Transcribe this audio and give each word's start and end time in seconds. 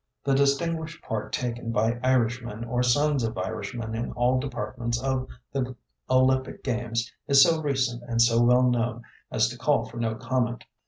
The 0.23 0.33
distinguished 0.33 1.03
part 1.03 1.31
taken 1.31 1.71
by 1.71 1.99
Irishmen 2.01 2.63
or 2.63 2.81
sons 2.81 3.23
of 3.23 3.37
Irishmen 3.37 3.93
in 3.93 4.11
all 4.13 4.39
departments 4.39 4.99
of 4.99 5.27
the 5.51 5.75
Olympic 6.09 6.63
games 6.63 7.13
is 7.27 7.43
so 7.43 7.61
recent 7.61 8.01
and 8.07 8.19
so 8.19 8.41
well 8.41 8.63
known 8.63 9.03
as 9.29 9.47
to 9.49 9.59
call 9.59 9.85
for 9.85 9.97
no 9.97 10.15
comment. 10.15 10.63